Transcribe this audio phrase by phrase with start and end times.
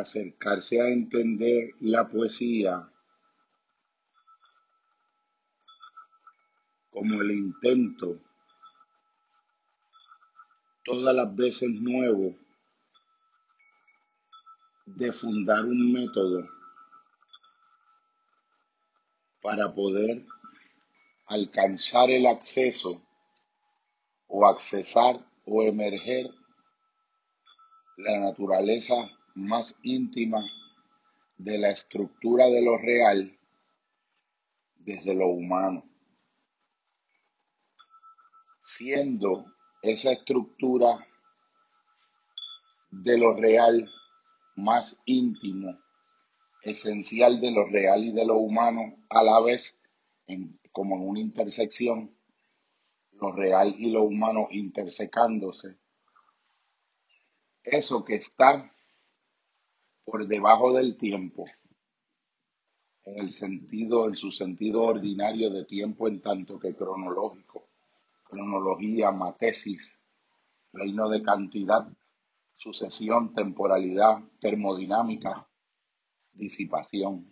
[0.00, 2.90] acercarse a entender la poesía
[6.90, 8.20] como el intento,
[10.84, 12.34] todas las veces nuevo,
[14.86, 16.48] de fundar un método
[19.42, 20.24] para poder
[21.26, 23.00] alcanzar el acceso
[24.26, 26.30] o accesar o emerger
[27.98, 28.94] la naturaleza
[29.38, 30.40] más íntima
[31.36, 33.38] de la estructura de lo real
[34.74, 35.84] desde lo humano,
[38.60, 39.46] siendo
[39.82, 41.06] esa estructura
[42.90, 43.88] de lo real
[44.56, 45.78] más íntimo,
[46.62, 49.78] esencial de lo real y de lo humano a la vez,
[50.72, 52.12] como en una intersección,
[53.12, 55.78] lo real y lo humano intersecándose.
[57.62, 58.72] Eso que está
[60.10, 61.44] por debajo del tiempo,
[63.04, 67.68] en el sentido, en su sentido ordinario de tiempo en tanto que cronológico,
[68.24, 69.92] cronología, matesis,
[70.72, 71.86] reino de cantidad,
[72.56, 75.46] sucesión, temporalidad, termodinámica,
[76.32, 77.30] disipación.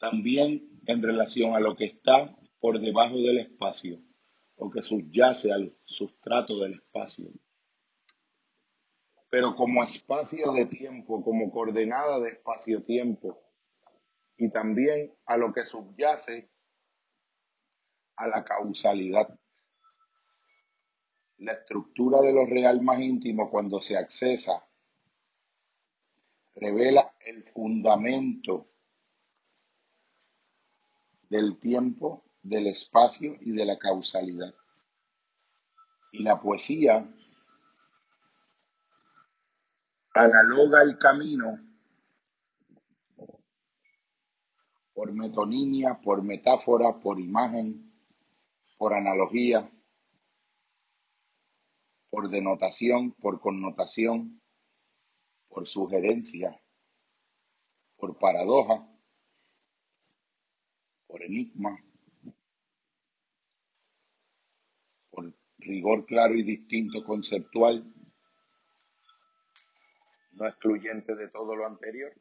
[0.00, 4.00] También en relación a lo que está por debajo del espacio
[4.56, 7.30] o que subyace al sustrato del espacio
[9.30, 13.40] pero como espacio de tiempo, como coordenada de espacio-tiempo,
[14.36, 16.50] y también a lo que subyace
[18.16, 19.38] a la causalidad.
[21.38, 24.66] La estructura de lo real más íntimo cuando se accesa
[26.56, 28.68] revela el fundamento
[31.28, 34.54] del tiempo, del espacio y de la causalidad.
[36.12, 37.06] Y la poesía
[40.14, 41.58] analoga el camino
[44.92, 47.90] por metonimia, por metáfora, por imagen,
[48.76, 49.70] por analogía,
[52.10, 54.42] por denotación, por connotación,
[55.48, 56.60] por sugerencia,
[57.96, 58.86] por paradoja,
[61.06, 61.82] por enigma,
[65.10, 67.84] por rigor claro y distinto conceptual,
[70.40, 72.12] no excluyente de todo lo anterior.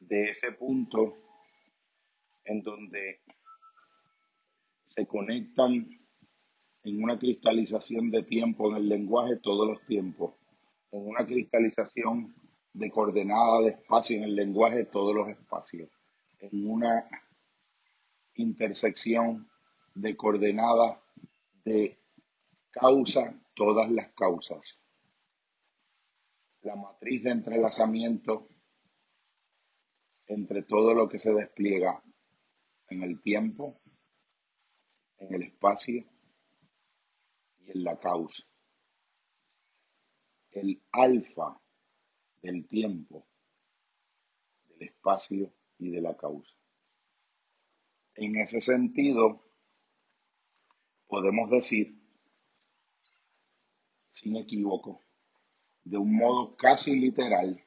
[0.00, 1.16] De ese punto
[2.44, 3.20] en donde
[4.86, 5.88] se conectan
[6.82, 10.34] en una cristalización de tiempo en el lenguaje todos los tiempos,
[10.90, 12.34] en una cristalización
[12.72, 15.90] de coordenada de espacio en el lenguaje todos los espacios,
[16.40, 17.08] en una
[18.34, 19.48] intersección
[19.94, 20.98] de coordenadas
[21.64, 21.98] de
[22.70, 24.78] causa todas las causas
[26.68, 28.46] la matriz de entrelazamiento
[30.26, 32.04] entre todo lo que se despliega
[32.90, 33.72] en el tiempo,
[35.16, 36.04] en el espacio
[37.56, 38.44] y en la causa.
[40.50, 41.58] El alfa
[42.42, 43.26] del tiempo,
[44.66, 46.54] del espacio y de la causa.
[48.14, 49.42] En ese sentido,
[51.06, 51.98] podemos decir,
[54.12, 55.07] sin equívoco,
[55.88, 57.64] de un modo casi literal,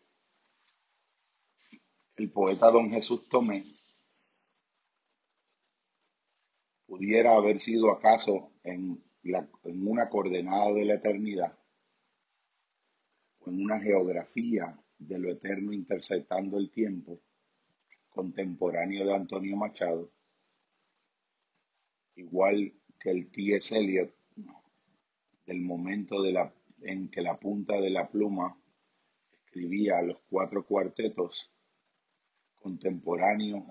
[2.17, 3.63] el poeta don Jesús Tomé
[6.85, 11.57] pudiera haber sido acaso en, en una coordenada de la eternidad
[13.39, 17.19] o en una geografía de lo eterno interceptando el tiempo,
[18.09, 20.11] contemporáneo de Antonio Machado,
[22.15, 23.75] igual que el T.S.
[23.75, 24.13] Eliot
[25.47, 28.57] del momento de la en que la punta de la pluma
[29.45, 31.51] escribía los cuatro cuartetos
[32.55, 33.63] contemporáneos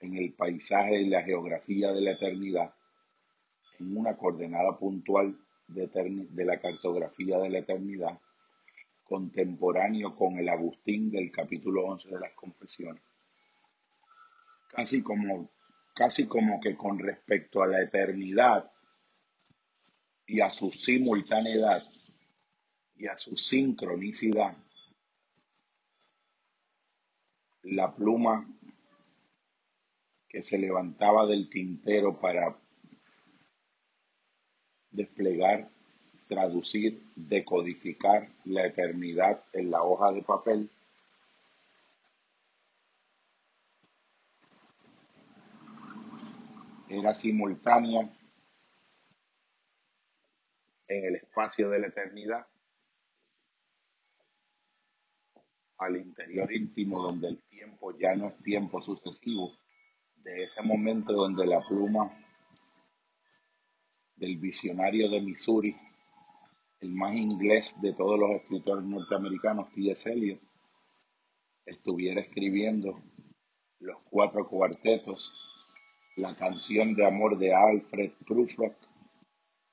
[0.00, 2.74] en el paisaje y la geografía de la eternidad,
[3.78, 5.38] en una coordenada puntual
[5.68, 5.88] de,
[6.30, 8.20] de la cartografía de la eternidad,
[9.04, 13.02] contemporáneo con el Agustín del capítulo 11 de las confesiones.
[14.70, 15.50] Casi como,
[15.94, 18.70] casi como que con respecto a la eternidad
[20.26, 21.82] y a su simultaneidad,
[22.98, 24.56] y a su sincronicidad,
[27.62, 28.48] la pluma
[30.28, 32.56] que se levantaba del tintero para
[34.90, 35.68] desplegar,
[36.28, 40.70] traducir, decodificar la eternidad en la hoja de papel,
[46.88, 48.08] era simultánea
[50.88, 52.46] en el espacio de la eternidad,
[55.78, 59.52] al interior íntimo donde el tiempo ya no es tiempo sucesivo,
[60.16, 62.10] de ese momento donde la pluma
[64.16, 65.76] del visionario de Missouri,
[66.80, 70.10] el más inglés de todos los escritores norteamericanos, T.S.
[70.10, 70.40] Eliot,
[71.66, 73.02] estuviera escribiendo
[73.80, 75.30] los cuatro cuartetos,
[76.16, 78.74] la canción de amor de Alfred Prufrock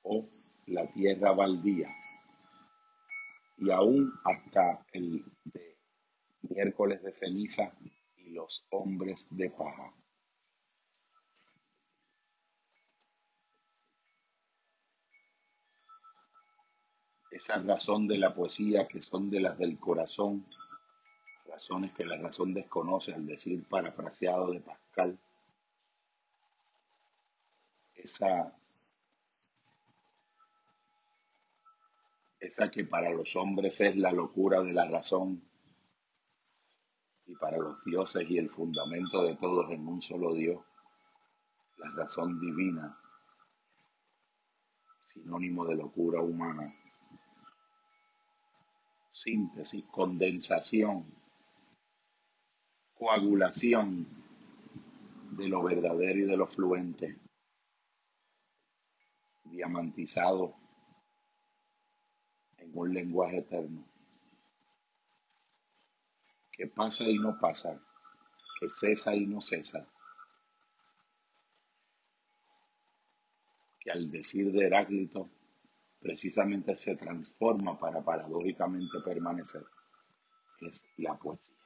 [0.02, 0.28] o
[0.66, 1.88] La tierra baldía.
[3.58, 5.73] Y aún hasta el de
[6.54, 7.72] miércoles de ceniza
[8.16, 9.92] y los hombres de paja.
[17.32, 20.46] Esa razón de la poesía que son de las del corazón,
[21.48, 25.18] razones que la razón desconoce al decir parafraseado de Pascal,
[27.96, 28.56] esa,
[32.38, 35.42] esa que para los hombres es la locura de la razón
[37.26, 40.62] y para los dioses y el fundamento de todos en un solo Dios,
[41.78, 42.98] la razón divina,
[45.04, 46.72] sinónimo de locura humana,
[49.10, 51.06] síntesis, condensación,
[52.94, 54.06] coagulación
[55.32, 57.18] de lo verdadero y de lo fluente,
[59.44, 60.54] diamantizado
[62.58, 63.84] en un lenguaje eterno,
[66.56, 67.80] que pasa y no pasa,
[68.60, 69.86] que cesa y no cesa,
[73.80, 75.28] que al decir de Heráclito
[76.00, 79.64] precisamente se transforma para paradójicamente permanecer,
[80.60, 81.63] es la poesía.